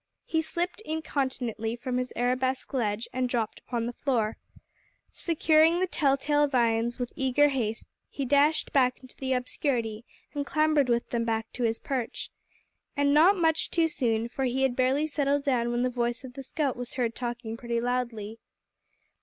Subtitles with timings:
[0.25, 4.35] He slipped incontinently from his arabesque ledge and dropped upon the floor.
[5.11, 10.03] Securing the tell tale viands with eager haste he dashed back into the obscurity
[10.33, 12.31] and clambered with them back to his perch.
[12.97, 16.33] And not much too soon, for he had barely settled down when the voice of
[16.33, 18.39] the scout was heard talking pretty loudly.